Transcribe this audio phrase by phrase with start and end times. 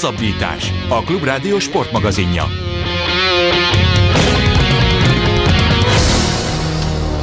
[0.00, 2.44] Hosszabbítás, a Klubrádió sportmagazinja.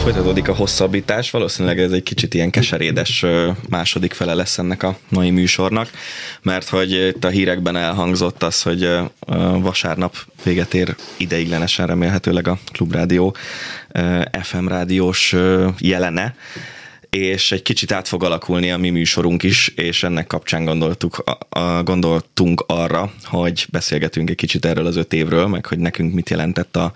[0.02, 3.26] Folytatódik a hosszabbítás, valószínűleg ez egy kicsit ilyen keserédes
[3.70, 5.90] második fele lesz ennek a mai műsornak,
[6.42, 8.90] mert hogy itt a hírekben elhangzott az, hogy
[9.60, 13.36] vasárnap véget ér ideiglenesen remélhetőleg a Klubrádió
[14.42, 15.36] FM rádiós
[15.80, 16.36] jelene,
[17.10, 21.60] és egy kicsit át fog alakulni a mi műsorunk is, és ennek kapcsán gondoltuk, a,
[21.60, 26.30] a, gondoltunk arra, hogy beszélgetünk egy kicsit erről az öt évről, meg hogy nekünk mit
[26.30, 26.92] jelentett a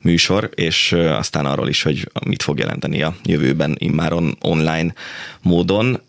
[0.00, 4.94] műsor, és aztán arról is, hogy mit fog jelenteni a jövőben immáron online
[5.42, 6.00] módon.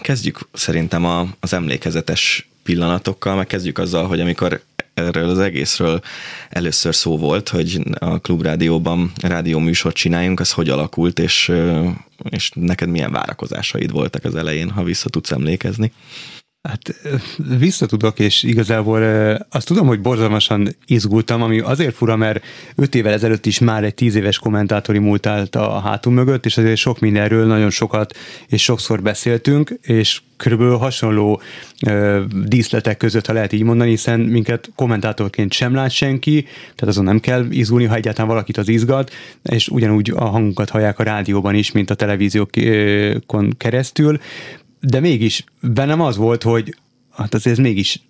[0.00, 4.62] Kezdjük szerintem a, az emlékezetes pillanatokkal, meg kezdjük azzal, hogy amikor
[4.94, 6.00] erről az egészről
[6.48, 11.52] először szó volt, hogy a Klubrádióban rádió műsort csináljunk, az hogy alakult, és,
[12.30, 15.92] és neked milyen várakozásaid voltak az elején, ha vissza tudsz emlékezni?
[16.68, 16.94] Hát
[17.58, 19.02] visszatudok, és igazából
[19.50, 22.44] azt tudom, hogy borzalmasan izgultam, ami azért fura, mert
[22.76, 26.56] öt évvel ezelőtt is már egy tíz éves kommentátori múlt állt a hátunk mögött, és
[26.56, 28.16] azért sok mindenről nagyon sokat
[28.48, 31.40] és sokszor beszéltünk, és körülbelül hasonló
[31.86, 37.04] ö, díszletek között, ha lehet így mondani, hiszen minket kommentátorként sem lát senki, tehát azon
[37.04, 39.10] nem kell izgulni, ha egyáltalán valakit az izgat,
[39.42, 44.20] és ugyanúgy a hangunkat hallják a rádióban is, mint a televíziókon keresztül,
[44.88, 46.76] de mégis bennem az volt, hogy
[47.10, 48.00] hát azért ez mégis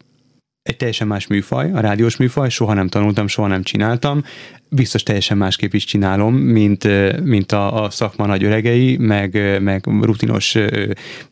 [0.63, 4.25] egy teljesen más műfaj, a rádiós műfaj, soha nem tanultam, soha nem csináltam,
[4.69, 6.89] biztos teljesen másképp is csinálom, mint,
[7.25, 10.57] mint a, a szakma nagy öregei, meg, meg rutinos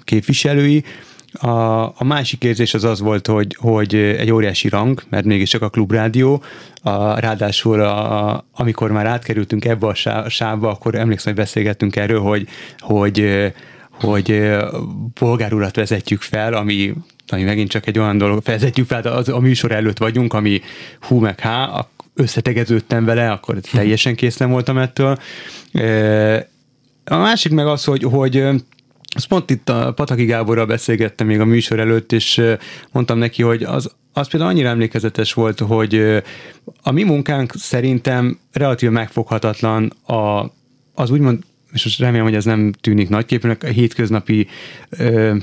[0.05, 0.85] képviselői.
[1.33, 1.49] A,
[1.83, 6.43] a másik érzés az az volt, hogy, hogy egy óriási rang, mert mégiscsak a klubrádió,
[6.83, 12.49] a, ráadásul a, amikor már átkerültünk ebbe a sávba, akkor emlékszem, hogy beszélgettünk erről, hogy,
[12.79, 13.53] hogy
[14.01, 14.49] hogy
[15.15, 16.95] polgárurat vezetjük fel, ami
[17.33, 20.61] ami megint csak egy olyan dolog, vezetjük fel, az, a műsor előtt vagyunk, ami
[21.01, 25.19] hú meg há, összetegeződtem vele, akkor teljesen kész nem voltam ettől.
[27.05, 28.37] A másik meg az, hogy, hogy
[29.15, 32.43] azt pont itt a Pataki Gáborral beszélgettem még a műsor előtt, és
[32.93, 36.23] mondtam neki, hogy az, az például annyira emlékezetes volt, hogy
[36.83, 40.45] a mi munkánk szerintem relatív megfoghatatlan a,
[40.95, 41.39] az úgymond
[41.73, 44.47] és most remélem, hogy ez nem tűnik nagyképűnek, a hétköznapi
[44.91, 45.37] ö,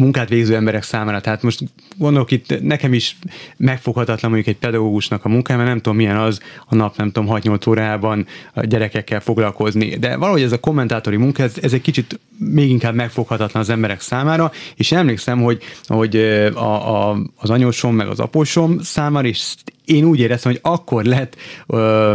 [0.00, 1.20] munkát végző emberek számára.
[1.20, 1.60] Tehát most
[1.98, 3.16] gondolok itt, nekem is
[3.56, 7.36] megfoghatatlan mondjuk egy pedagógusnak a munkája, mert nem tudom milyen az a nap, nem tudom,
[7.40, 9.96] 6-8 órában a gyerekekkel foglalkozni.
[9.96, 14.00] De valahogy ez a kommentátori munka, ez, ez egy kicsit még inkább megfoghatatlan az emberek
[14.00, 16.16] számára, és emlékszem, hogy, hogy
[16.54, 21.36] a, a, az anyósom meg az apósom számára, és én úgy éreztem, hogy akkor lett
[21.66, 22.14] ö,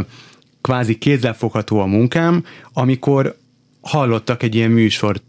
[0.62, 3.36] kvázi kézzelfogható a munkám, amikor
[3.82, 5.24] hallottak egy ilyen műsort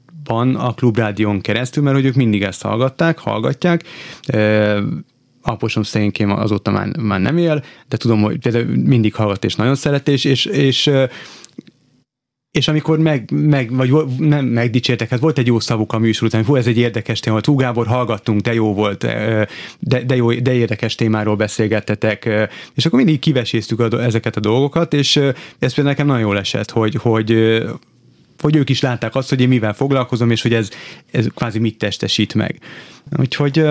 [0.54, 3.84] a Klubrádión keresztül, mert hogy ők mindig ezt hallgatták, hallgatják.
[5.42, 10.08] Aposom szegénykém azóta már, már nem él, de tudom, hogy mindig hallgat és nagyon szeret,
[10.08, 10.90] és, és, és
[12.52, 16.44] és amikor meg, meg vagy nem megdicsértek, hát volt egy jó szavuk a műsor után,
[16.44, 18.98] hogy ez egy érdekes téma Hú Gábor, hallgattunk, de jó volt,
[19.78, 24.94] de, de, jó, de érdekes témáról beszélgettetek, és akkor mindig kiveséztük a, ezeket a dolgokat,
[24.94, 25.16] és
[25.58, 27.62] ez például nekem nagyon jól esett, hogy, hogy,
[28.38, 30.68] hogy ők is látták azt, hogy én mivel foglalkozom, és hogy ez,
[31.10, 32.58] ez kvázi mit testesít meg.
[33.18, 33.64] Úgyhogy...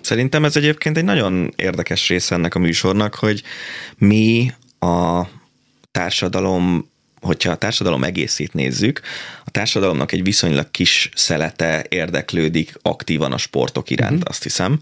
[0.00, 3.42] Szerintem ez egyébként egy nagyon érdekes része ennek a műsornak, hogy
[3.98, 5.22] mi a
[5.90, 9.00] társadalom hogyha a társadalom egészét nézzük,
[9.44, 14.28] a társadalomnak egy viszonylag kis szelete érdeklődik aktívan a sportok iránt, uh-huh.
[14.28, 14.80] azt hiszem,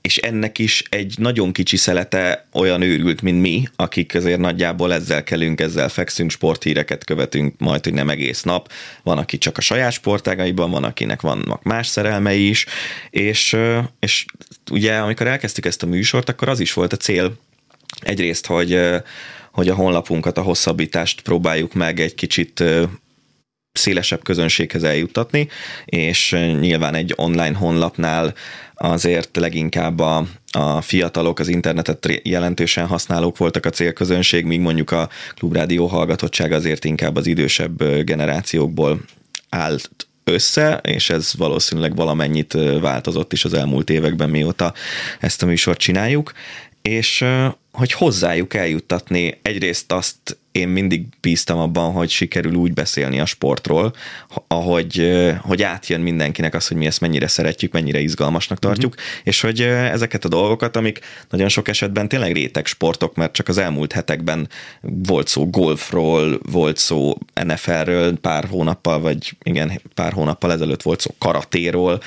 [0.00, 5.22] és ennek is egy nagyon kicsi szelete olyan őrült, mint mi, akik azért nagyjából ezzel
[5.22, 8.72] kelünk, ezzel fekszünk, sporthíreket követünk majd, hogy nem egész nap.
[9.02, 12.66] Van, aki csak a saját sportágaiban, van, akinek vannak más szerelmei is,
[13.10, 13.56] és,
[13.98, 14.24] és
[14.70, 17.36] ugye amikor elkezdtük ezt a műsort, akkor az is volt a cél,
[18.00, 18.80] egyrészt, hogy
[19.56, 22.64] hogy a honlapunkat, a hosszabbítást próbáljuk meg egy kicsit
[23.72, 25.48] szélesebb közönséghez eljuttatni,
[25.84, 26.30] és
[26.60, 28.34] nyilván egy online honlapnál
[28.74, 35.08] azért leginkább a, a fiatalok, az internetet jelentősen használók voltak a célközönség, míg mondjuk a
[35.34, 39.00] klubrádió hallgatottság azért inkább az idősebb generációkból
[39.48, 39.90] állt
[40.24, 44.74] össze, és ez valószínűleg valamennyit változott is az elmúlt években, mióta
[45.20, 46.32] ezt a műsort csináljuk,
[46.86, 47.24] és
[47.72, 53.92] hogy hozzájuk eljuttatni egyrészt azt én mindig bíztam abban, hogy sikerül úgy beszélni a sportról,
[54.46, 59.06] ahogy hogy átjön mindenkinek az, hogy mi ezt mennyire szeretjük, mennyire izgalmasnak tartjuk, uh-huh.
[59.22, 61.00] és hogy ezeket a dolgokat, amik
[61.30, 64.48] nagyon sok esetben tényleg réteg sportok, mert csak az elmúlt hetekben
[64.80, 71.14] volt szó golfról, volt szó NFL-ről pár hónappal, vagy igen, pár hónappal ezelőtt volt szó
[71.18, 72.00] karatéról,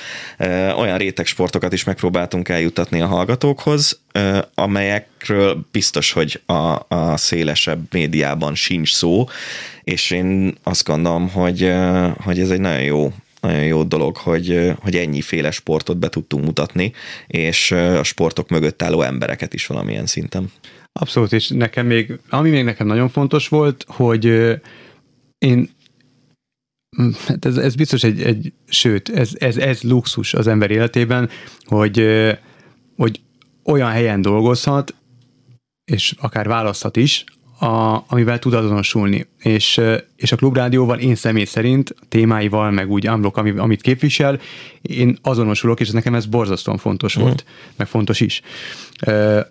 [0.76, 4.00] olyan réteg sportokat is megpróbáltunk eljutatni a hallgatókhoz,
[4.54, 9.28] amelyekről biztos, hogy a, a szélesebb médiában sincs szó,
[9.84, 11.72] és én azt gondolom, hogy,
[12.24, 16.92] hogy ez egy nagyon jó nagyon jó dolog, hogy, hogy ennyiféle sportot be tudtunk mutatni,
[17.26, 20.52] és a sportok mögött álló embereket is valamilyen szinten.
[20.92, 24.24] Abszolút, és nekem még, ami még nekem nagyon fontos volt, hogy
[25.38, 25.70] én
[27.26, 31.30] hát ez, ez biztos egy, egy sőt, ez, ez, ez luxus az ember életében,
[31.64, 32.06] hogy,
[32.96, 33.20] hogy
[33.64, 34.94] olyan helyen dolgozhat,
[35.84, 37.24] és akár választhat is,
[37.58, 39.26] a, amivel tud azonosulni.
[39.38, 39.80] És,
[40.16, 44.40] és a klubrádióval én személy szerint a témáival, meg úgy unblock, amit képvisel,
[44.82, 47.22] én azonosulok, és ez nekem ez borzasztóan fontos mm.
[47.22, 47.44] volt,
[47.76, 48.42] meg fontos is.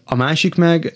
[0.03, 0.93] A másik meg,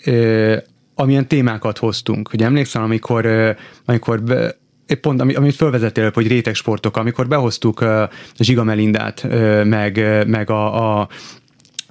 [0.96, 2.28] amilyen témákat hoztunk.
[2.28, 3.56] Hogy emlékszem, amikor,
[3.86, 4.56] amikor be,
[5.02, 8.04] pont, amit felvezettél, hogy réteg sportok, amikor behoztuk uh,
[8.38, 11.08] Zsiga Melindát, uh, meg, meg a, a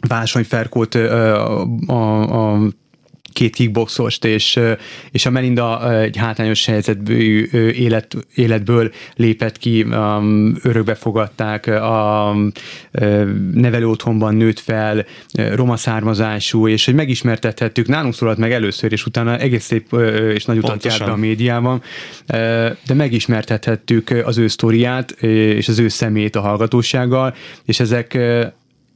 [0.09, 2.59] Vásony Ferkót, uh, a, a
[3.33, 4.61] két kickboxost, és,
[5.11, 7.21] és a Melinda egy hátrányos helyzetből
[7.71, 12.35] élet, életből lépett ki, um, örökbe fogadták, a
[13.53, 15.05] nevelő otthonban nőtt fel,
[15.55, 19.93] roma származású, és hogy megismertethettük, nálunk szólalt meg először, és utána egész szép
[20.35, 21.83] és nagy utat járt a médiában,
[22.87, 27.35] de megismertethettük az ő sztoriát, és az ő szemét a hallgatósággal,
[27.65, 28.19] és ezek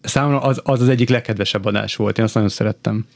[0.06, 3.06] számomra az, az az egyik legkedvesebb adás volt, én azt nagyon szerettem.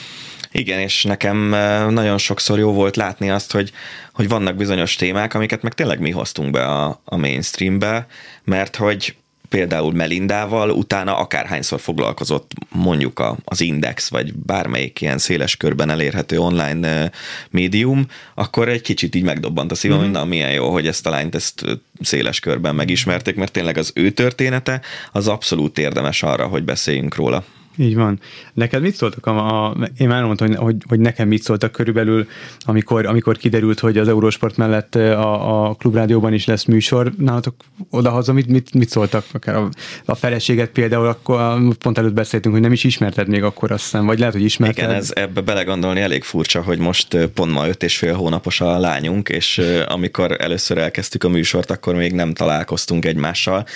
[0.52, 3.72] Igen, és nekem eh, nagyon sokszor jó volt látni azt, hogy,
[4.12, 8.06] hogy vannak bizonyos témák, amiket meg tényleg mi hoztunk be a, a mainstreambe,
[8.44, 9.14] mert hogy
[9.50, 16.38] például Melindával, utána akárhányszor foglalkozott mondjuk a, az Index, vagy bármelyik ilyen széles körben elérhető
[16.38, 17.10] online
[17.50, 20.06] médium, akkor egy kicsit így megdobbant a szívem, mm-hmm.
[20.06, 21.64] hogy na milyen jó, hogy ezt a lányt ezt
[22.00, 24.80] széles körben megismerték, mert tényleg az ő története
[25.12, 27.44] az abszolút érdemes arra, hogy beszéljünk róla.
[27.76, 28.20] Így van.
[28.52, 29.26] Neked mit szóltak?
[29.26, 32.28] A, a, én már mondtam, hogy, hogy, hogy nekem mit szóltak körülbelül,
[32.60, 37.12] amikor, amikor kiderült, hogy az Eurósport mellett a, a klubrádióban is lesz műsor.
[37.18, 37.54] Nálatok
[37.90, 39.24] odahaza mit, mit, mit szóltak?
[39.32, 39.68] Akár a,
[40.04, 44.06] a feleséget például, akkor pont előtt beszéltünk, hogy nem is ismerted még akkor azt hiszem,
[44.06, 44.84] vagy lehet, hogy ismerted.
[44.84, 48.78] Igen, ez ebbe belegondolni elég furcsa, hogy most pont ma öt és fél hónapos a
[48.78, 53.66] lányunk, és amikor először elkezdtük a műsort, akkor még nem találkoztunk egymással.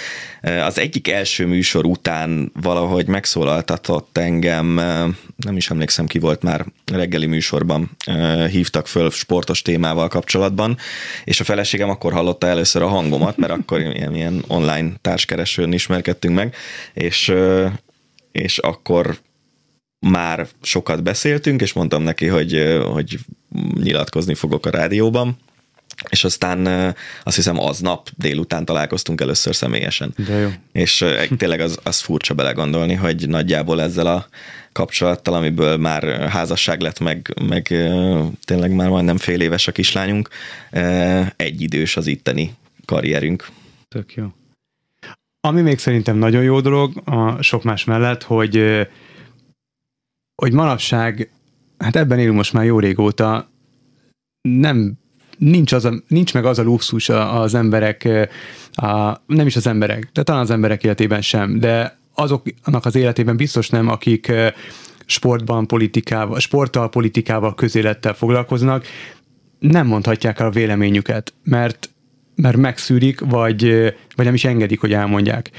[0.67, 4.75] Az egyik első műsor után valahogy megszólaltatott hívott engem,
[5.37, 7.91] nem is emlékszem ki volt már reggeli műsorban,
[8.51, 10.77] hívtak föl sportos témával kapcsolatban,
[11.25, 16.35] és a feleségem akkor hallotta először a hangomat, mert akkor ilyen, ilyen online társkeresőn ismerkedtünk
[16.35, 16.55] meg,
[16.95, 17.33] és,
[18.33, 19.19] és akkor
[19.99, 23.19] már sokat beszéltünk, és mondtam neki, hogy, hogy
[23.83, 25.37] nyilatkozni fogok a rádióban,
[26.09, 26.67] és aztán
[27.23, 30.15] azt hiszem aznap délután találkoztunk először személyesen.
[30.27, 30.49] De jó.
[30.73, 31.05] És
[31.37, 34.27] tényleg az, az furcsa belegondolni, hogy nagyjából ezzel a
[34.73, 37.67] kapcsolattal, amiből már házasság lett, meg, meg
[38.45, 40.29] tényleg már majdnem fél éves a kislányunk,
[41.37, 42.55] egy idős az itteni
[42.85, 43.49] karrierünk.
[43.89, 44.27] Tök jó.
[45.41, 48.87] Ami még szerintem nagyon jó dolog a sok más mellett, hogy,
[50.43, 51.31] hogy manapság,
[51.79, 53.49] hát ebben élünk most már jó régóta,
[54.49, 54.95] nem
[55.39, 58.09] nincs, az a, nincs meg az a luxus az emberek,
[58.73, 63.37] a, nem is az emberek, de talán az emberek életében sem, de azoknak az életében
[63.37, 64.33] biztos nem, akik
[65.07, 68.87] sportban, politikával, sporttal, politikával, közélettel foglalkoznak,
[69.59, 71.89] nem mondhatják el a véleményüket, mert
[72.35, 75.51] mert megszűrik, vagy, vagy nem is engedik, hogy elmondják,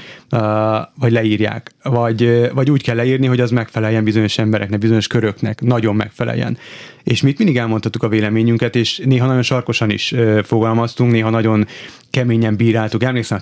[0.98, 5.96] vagy leírják, vagy, vagy úgy kell leírni, hogy az megfeleljen bizonyos embereknek, bizonyos köröknek, nagyon
[5.96, 6.58] megfeleljen.
[7.02, 11.66] És mit mindig elmondhattuk a véleményünket, és néha nagyon sarkosan is fogalmaztunk, néha nagyon
[12.10, 13.02] keményen bíráltuk.
[13.02, 13.40] Emlékszem,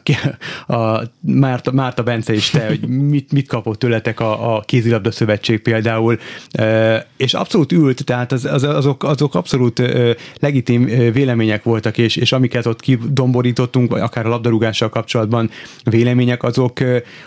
[0.66, 5.62] a Márta, Márta Bence és te, hogy mit, mit kapott tőletek a, a kézilabda szövetség
[5.62, 6.18] például,
[7.16, 9.82] és abszolút ült, tehát az, az, azok, azok abszolút
[10.40, 14.88] legitim vélemények voltak, és, és amiket ott kidomborítottunk, vagy akár a labdarúgással
[15.84, 16.78] vélemények, azok,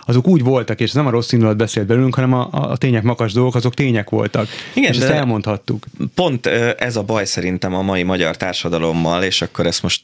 [0.06, 3.34] azok úgy voltak, és nem a rossz indulat beszélt belőlünk, hanem a, a tények makas
[3.34, 4.48] dolgok, azok tények voltak.
[4.74, 5.86] Igen, és ezt elmondhattuk.
[6.16, 6.46] Pont
[6.78, 10.02] ez a baj szerintem a mai magyar társadalommal, és akkor ezt most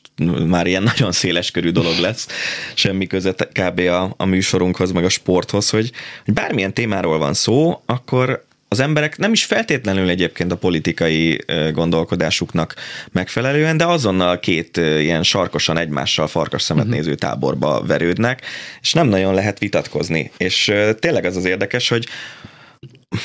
[0.48, 2.28] már ilyen nagyon szél körű dolog lesz,
[2.74, 3.80] semmi között kb.
[3.80, 5.92] A, a műsorunkhoz, meg a sporthoz, hogy,
[6.26, 11.40] hogy bármilyen témáról van szó, akkor az emberek nem is feltétlenül egyébként a politikai
[11.72, 12.76] gondolkodásuknak
[13.12, 17.00] megfelelően, de azonnal két ilyen sarkosan egymással farkas szemet uh-huh.
[17.00, 18.42] néző táborba verődnek,
[18.82, 20.32] és nem nagyon lehet vitatkozni.
[20.38, 22.08] És tényleg az az érdekes, hogy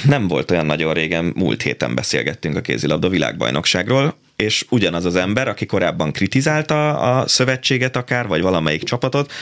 [0.05, 5.49] nem volt olyan nagyon régen, múlt héten beszélgettünk a kézilabda világbajnokságról, és ugyanaz az ember,
[5.49, 9.33] aki korábban kritizálta a szövetséget akár, vagy valamelyik csapatot,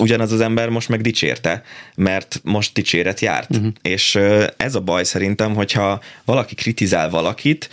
[0.00, 1.62] ugyanaz az ember most meg dicsérte,
[1.94, 3.50] mert most dicséret járt.
[3.50, 3.72] Uh-huh.
[3.82, 4.18] És
[4.56, 7.68] ez a baj szerintem, hogyha valaki kritizál valakit,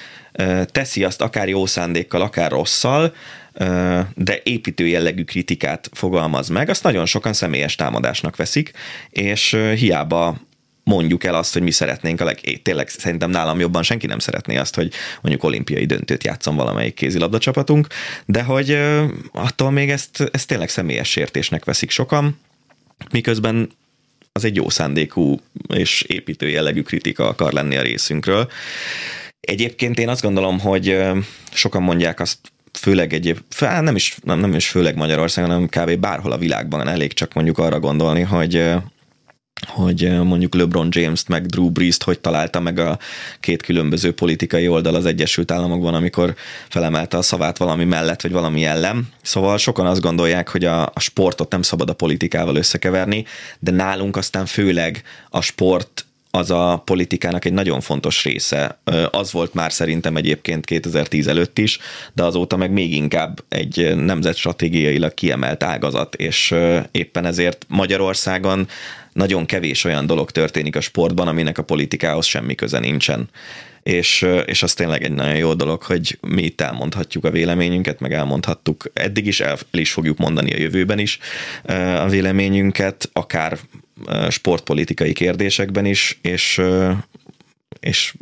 [0.66, 3.14] teszi azt akár jó szándékkal, akár rosszal,
[4.14, 8.72] de építő jellegű kritikát fogalmaz meg, azt nagyon sokan személyes támadásnak veszik,
[9.10, 10.38] és hiába
[10.92, 12.40] mondjuk el azt, hogy mi szeretnénk a leg...
[12.42, 16.94] É, tényleg szerintem nálam jobban senki nem szeretné azt, hogy mondjuk olimpiai döntőt játszom valamelyik
[16.94, 17.88] kézilabda csapatunk,
[18.26, 18.78] de hogy
[19.32, 22.40] attól még ezt, ezt tényleg személyes sértésnek veszik sokan,
[23.12, 23.70] miközben
[24.32, 28.52] az egy jó szándékú és építő jellegű kritika akar lenni a részünkről.
[29.40, 30.98] Egyébként én azt gondolom, hogy
[31.52, 32.38] sokan mondják azt,
[32.80, 36.00] főleg egyéb, nem is, nem, nem is főleg Magyarországon, hanem kb.
[36.00, 38.74] bárhol a világban elég csak mondjuk arra gondolni, hogy
[39.68, 43.00] hogy mondjuk LeBron James-t meg Drew Brees-t hogy találta meg a
[43.40, 46.36] két különböző politikai oldal az Egyesült Államokban, amikor
[46.70, 49.08] felemelte a szavát valami mellett, vagy valami ellen.
[49.22, 53.26] Szóval sokan azt gondolják, hogy a, a sportot nem szabad a politikával összekeverni,
[53.60, 58.80] de nálunk aztán főleg a sport az a politikának egy nagyon fontos része.
[59.12, 61.80] Az volt már szerintem egyébként 2010 előtt is,
[62.14, 66.56] de azóta meg még inkább egy nemzetstratégiailag kiemelt ágazat, és
[66.92, 68.68] éppen ezért Magyarországon
[69.14, 73.30] nagyon kevés olyan dolog történik a sportban, aminek a politikához semmi köze nincsen.
[73.84, 78.14] És, és az tényleg egy nagyon jó dolog, hogy mi itt elmondhatjuk a véleményünket, meg
[78.14, 81.20] elmondhattuk eddig is, el is fogjuk mondani a jövőben is
[81.98, 83.58] a véleményünket, akár
[84.30, 86.62] sportpolitikai kérdésekben is, és,
[87.80, 88.14] és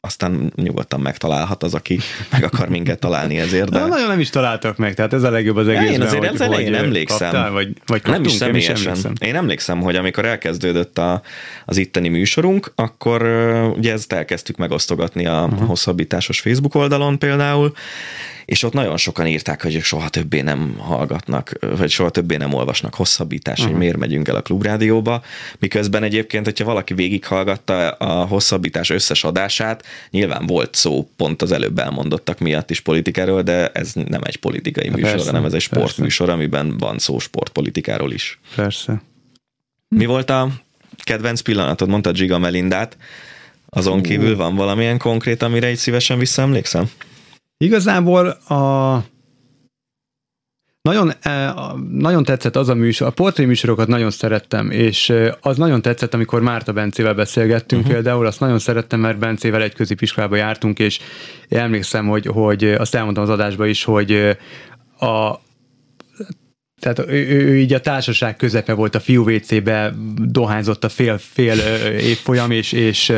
[0.00, 1.98] aztán nyugodtan megtalálhat az, aki
[2.30, 3.70] meg akar minket találni ezért.
[3.70, 3.78] De...
[3.78, 5.92] Na, nagyon nem is találtak meg, tehát ez a legjobb az egészben.
[5.92, 7.30] Én azért hogy, hogy emlékszem.
[7.30, 8.76] Kaptál, vagy, vagy kaptunk, nem is személyesen.
[8.76, 9.12] Én, emlékszem.
[9.28, 11.22] én emlékszem, hogy amikor elkezdődött a,
[11.64, 13.22] az itteni műsorunk, akkor
[13.76, 15.66] ugye ezt elkezdtük megosztogatni a uh-huh.
[15.66, 17.72] hosszabbításos Facebook oldalon például,
[18.48, 22.94] és ott nagyon sokan írták, hogy soha többé nem hallgatnak, vagy soha többé nem olvasnak
[22.94, 23.66] hosszabbítás, uh-huh.
[23.66, 23.82] hogy mhm.
[23.82, 25.22] miért megyünk el a klubrádióba,
[25.58, 31.78] miközben egyébként, hogyha valaki végighallgatta a hosszabbítás összes adását, nyilván volt szó pont az előbb
[31.78, 36.26] elmondottak miatt is politikáról, de ez nem egy politikai műsor, persze, hanem ez egy sportműsor,
[36.26, 36.42] persze.
[36.42, 38.38] amiben van szó sportpolitikáról is.
[38.54, 39.02] Persze.
[39.88, 40.50] Mi volt a
[41.04, 41.88] kedvenc pillanatod?
[41.88, 42.96] Mondta Giga Melindát.
[43.68, 46.90] Azon kívül van valamilyen konkrét, amire egy szívesen visszaemlékszem?
[47.56, 49.04] Igazából a
[50.88, 51.54] nagyon, e,
[51.90, 56.14] nagyon tetszett az a műsor, a portré műsorokat nagyon szerettem, és e, az nagyon tetszett,
[56.14, 57.94] amikor Márta Bencével beszélgettünk uh-huh.
[57.96, 60.98] például, azt nagyon szerettem, mert Bencével egy középiskolába jártunk, és
[61.48, 64.36] emlékszem, hogy, hogy azt elmondtam az adásban is, hogy
[65.00, 65.40] a
[66.80, 71.58] tehát ő, ő, így a társaság közepe volt a fiú WC-be, dohányzott a fél, fél
[71.98, 73.12] évfolyam, és, és,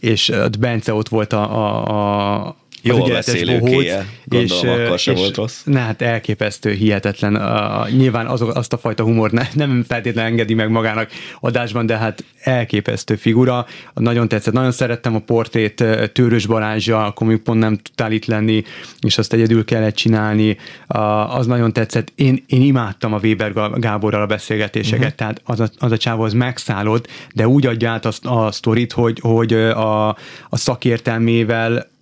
[0.00, 5.36] és Bence ott volt a, a, a Jól beszélő kéje, és, akkor sem és, volt
[5.36, 5.62] rossz.
[5.64, 7.36] Na hát elképesztő, hihetetlen.
[7.36, 11.10] Uh, nyilván az, azt a fajta humor ne, nem feltétlenül engedi meg magának
[11.40, 13.66] adásban, de hát elképesztő figura.
[13.94, 18.64] Nagyon tetszett, nagyon szerettem a portét Tőrös Balázsa, akkor még pont nem tudtál itt lenni,
[19.00, 20.56] és azt egyedül kellett csinálni.
[20.88, 22.12] Uh, az nagyon tetszett.
[22.14, 25.16] Én, én imádtam a Weber Gáborral a beszélgetéseket, uh-huh.
[25.16, 28.92] tehát az a, az a csávó az megszállott, de úgy adja át a, a sztorit,
[28.92, 30.08] hogy, hogy a,
[30.48, 31.92] a szakértelmével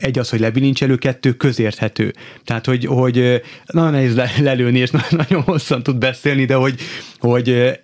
[0.00, 2.12] egy az, hogy lebilincselő, kettő közérthető.
[2.44, 6.74] Tehát, hogy, hogy nagyon nehéz le, lelőni, és nagyon hosszan tud beszélni, de hogy,
[7.18, 7.78] hogy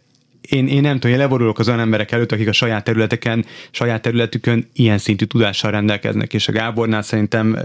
[0.48, 4.02] én, én nem tudom, én leborulok az olyan emberek előtt, akik a saját területeken, saját
[4.02, 7.58] területükön ilyen szintű tudással rendelkeznek, és a Gábornál szerintem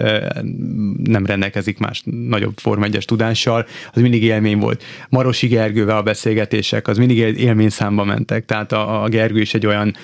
[1.04, 4.84] nem rendelkezik más nagyobb Forma 1 tudással, az mindig élmény volt.
[5.10, 9.96] Marosi Gergővel a beszélgetések, az mindig élményszámba mentek, tehát a, a Gergő is egy olyan,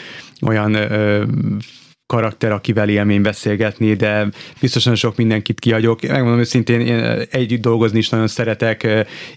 [0.41, 1.23] olyan ö,
[2.07, 4.27] karakter, akivel élmény beszélgetni, de
[4.59, 6.01] biztosan sok mindenkit kihagyok.
[6.01, 8.87] Megmondom őszintén, én együtt dolgozni is nagyon szeretek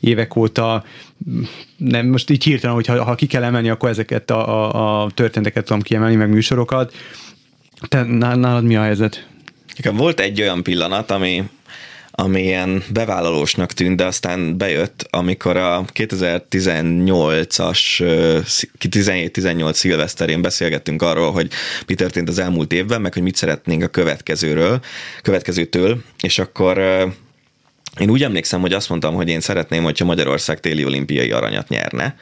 [0.00, 0.84] évek óta.
[1.76, 5.10] Nem, most így hirtelen, hogy ha, ha ki kell emelni, akkor ezeket a, a, a
[5.10, 6.94] történeteket tudom kiemelni, meg műsorokat.
[7.88, 9.26] Te nálad mi a helyzet?
[9.92, 11.48] Volt egy olyan pillanat, ami
[12.20, 17.78] amilyen bevállalósnak tűnt, de aztán bejött, amikor a 2018-as,
[18.78, 21.50] 17-18 szilveszterén beszélgettünk arról, hogy
[21.86, 24.80] mi történt az elmúlt évben, meg hogy mit szeretnénk a következőről,
[25.22, 26.78] következőtől, és akkor
[27.98, 32.16] én úgy emlékszem, hogy azt mondtam, hogy én szeretném, hogyha Magyarország téli olimpiai aranyat nyerne.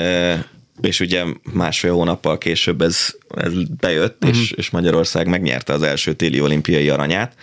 [0.80, 4.40] és ugye másfél hónappal később ez, ez bejött, uh-huh.
[4.40, 7.34] és, és Magyarország megnyerte az első téli olimpiai aranyát,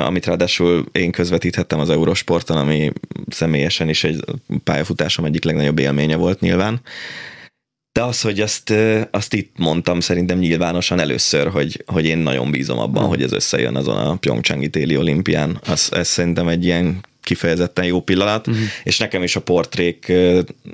[0.00, 2.92] amit ráadásul én közvetíthettem az Eurosporton, ami
[3.28, 4.24] személyesen is egy
[4.64, 6.80] pályafutásom egyik legnagyobb élménye volt nyilván.
[7.92, 8.72] De az, hogy azt,
[9.10, 13.08] azt itt mondtam szerintem nyilvánosan először, hogy, hogy én nagyon bízom abban, mm.
[13.08, 15.60] hogy ez összejön azon a Pyeongchangi téli olimpián.
[15.66, 18.62] Az, ez szerintem egy ilyen kifejezetten jó pillanat, uh-huh.
[18.82, 20.12] és nekem is a portrék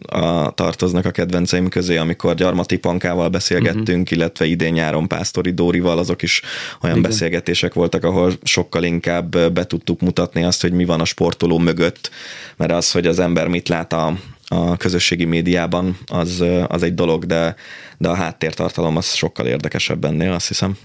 [0.06, 4.18] a, tartoznak a kedvenceim közé, amikor Gyarmati Pankával beszélgettünk, uh-huh.
[4.18, 6.42] illetve idén nyáron Pásztori Dórival, azok is
[6.82, 7.10] olyan Igen.
[7.10, 12.10] beszélgetések voltak, ahol sokkal inkább be tudtuk mutatni azt, hogy mi van a sportoló mögött,
[12.56, 14.16] mert az, hogy az ember mit lát a,
[14.48, 17.54] a közösségi médiában, az, az egy dolog, de,
[17.98, 20.76] de a háttértartalom az sokkal érdekesebb ennél, azt hiszem.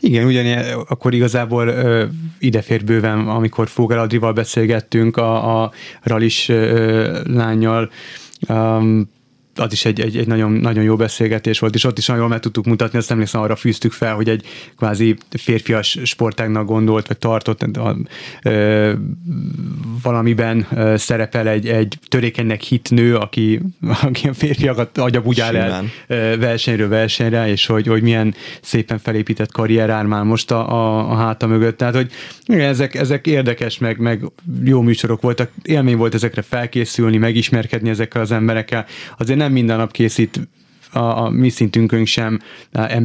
[0.00, 2.04] Igen, ugyanilyen, akkor igazából ö,
[2.38, 5.70] ide fér bőven, amikor Fogel Adrival beszélgettünk a, a
[6.02, 7.90] Ralis ö, lányjal,
[8.48, 9.14] um,
[9.56, 12.30] az is egy, egy, egy nagyon, nagyon jó beszélgetés volt, és ott is nagyon jól
[12.30, 14.46] meg tudtuk mutatni, azt emlékszem, arra fűztük fel, hogy egy
[14.76, 17.64] kvázi férfias sportágnak gondolt, vagy tartott
[18.42, 18.92] ö,
[20.02, 23.60] valamiben ö, szerepel egy, egy törékenynek hit nő, aki,
[24.02, 29.90] aki a férfiakat agyabudjál el ö, versenyről versenyre, és hogy, hogy milyen szépen felépített karrier
[29.90, 31.76] áll már most a, a, a háta mögött.
[31.76, 32.10] Tehát, hogy
[32.46, 34.24] igen, ezek, ezek érdekes, meg, meg
[34.64, 38.86] jó műsorok voltak, élmény volt ezekre felkészülni, megismerkedni ezekkel az emberekkel.
[39.18, 40.48] Azért nem nem minden nap készít
[40.92, 42.40] a, a mi szintünkön sem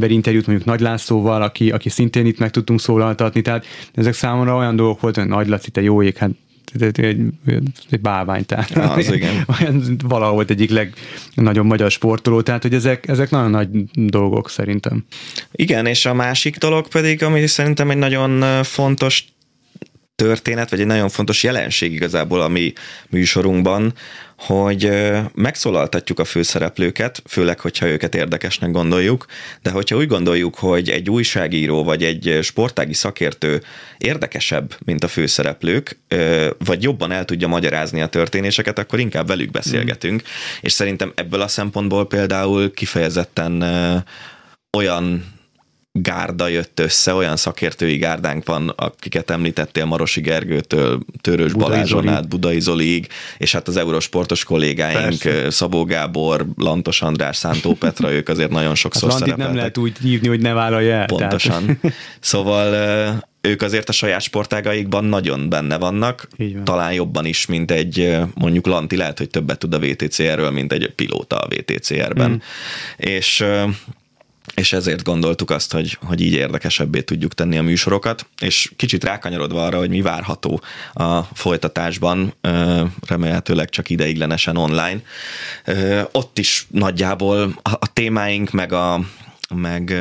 [0.08, 4.76] interjút mondjuk Nagy Lászlóval, aki, aki szintén itt meg tudtunk szólaltatni, tehát ezek számomra olyan
[4.76, 6.32] dolgok voltak, hogy Nagy Laci, te jó ég, hát
[6.80, 7.00] egy,
[7.90, 9.46] egy bálvány, tehát ja, az igen.
[9.60, 15.06] olyan valahol volt egyik legnagyobb magyar sportoló, tehát hogy ezek, ezek nagyon nagy dolgok szerintem.
[15.52, 19.26] Igen, és a másik dolog pedig, ami szerintem egy nagyon fontos
[20.16, 22.74] történet, vagy egy nagyon fontos jelenség igazából a mi
[23.10, 23.94] műsorunkban,
[24.42, 24.92] hogy
[25.34, 29.26] megszólaltatjuk a főszereplőket, főleg, hogyha őket érdekesnek gondoljuk,
[29.62, 33.64] de hogyha úgy gondoljuk, hogy egy újságíró vagy egy sportági szakértő
[33.98, 36.00] érdekesebb, mint a főszereplők,
[36.58, 40.26] vagy jobban el tudja magyarázni a történéseket, akkor inkább velük beszélgetünk, mm.
[40.62, 43.64] és szerintem ebből a szempontból például kifejezetten
[44.78, 45.26] olyan
[45.92, 52.28] gárda jött össze, olyan szakértői gárdánk van, akiket említettél Marosi Gergőtől, Törös Budai Balázson át,
[52.28, 53.08] Budai Zoliig,
[53.38, 55.50] és hát az eurosportos kollégáink, Persze.
[55.50, 59.48] Szabó Gábor, Lantos András, Szántó Petra, ők azért nagyon sokszor hát szerepeltek.
[59.48, 61.06] nem lehet úgy hívni, hogy ne vállalja el.
[61.06, 61.66] Pontosan.
[61.66, 61.80] Tehát.
[62.20, 62.74] Szóval
[63.42, 66.28] ők azért a saját sportágaikban nagyon benne vannak,
[66.64, 70.92] talán jobban is, mint egy mondjuk Lanti, lehet, hogy többet tud a VTCR-ről, mint egy
[70.96, 72.30] pilóta a VTCR-ben.
[72.30, 72.36] Mm.
[72.98, 73.46] És
[74.56, 79.66] és ezért gondoltuk azt, hogy, hogy így érdekesebbé tudjuk tenni a műsorokat, és kicsit rákanyarodva
[79.66, 80.62] arra, hogy mi várható
[80.94, 82.34] a folytatásban,
[83.08, 85.02] remélhetőleg csak ideiglenesen online.
[86.12, 89.00] Ott is nagyjából a témáink, meg a,
[89.56, 89.94] meg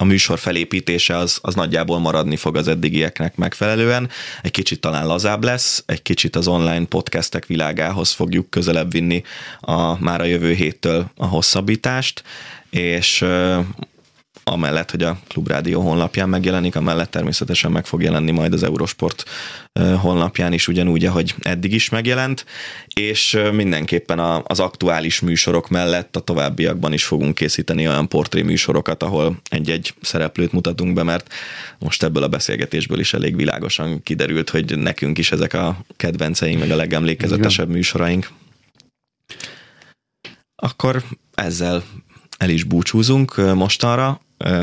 [0.00, 4.08] a műsor felépítése az, az nagyjából maradni fog az eddigieknek megfelelően.
[4.42, 9.22] Egy kicsit talán lazább lesz, egy kicsit az online podcastek világához fogjuk közelebb vinni
[9.60, 12.22] a, már a jövő héttől a hosszabbítást,
[12.70, 13.24] és
[14.48, 19.24] amellett, hogy a Klubrádió honlapján megjelenik, amellett természetesen meg fog jelenni majd az Eurosport
[20.00, 22.44] honlapján is ugyanúgy, ahogy eddig is megjelent,
[22.94, 29.40] és mindenképpen az aktuális műsorok mellett a továbbiakban is fogunk készíteni olyan portré műsorokat, ahol
[29.50, 31.32] egy-egy szereplőt mutatunk be, mert
[31.78, 36.70] most ebből a beszélgetésből is elég világosan kiderült, hogy nekünk is ezek a kedvenceink, meg
[36.70, 38.28] a legemlékezetesebb műsoraink.
[40.56, 41.02] Akkor
[41.34, 41.82] ezzel
[42.38, 44.20] el is búcsúzunk mostanra.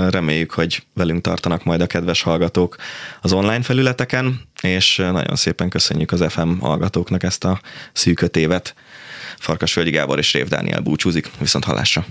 [0.09, 2.75] Reméljük, hogy velünk tartanak majd a kedves hallgatók
[3.21, 7.59] az online felületeken, és nagyon szépen köszönjük az FM hallgatóknak ezt a
[7.93, 8.75] szűköt évet.
[9.39, 12.05] Farkas Völgyi Gábor és Rév Dániel búcsúzik, viszont hallásra.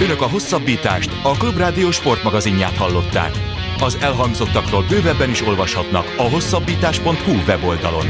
[0.00, 3.32] Önök a hosszabbítást, a Klubrádió sportmagazinját hallották.
[3.80, 8.06] Az elhangzottakról bővebben is olvashatnak a hosszabbítás.hu weboldalon.